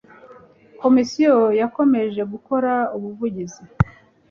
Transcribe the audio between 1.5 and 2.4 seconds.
yakomeje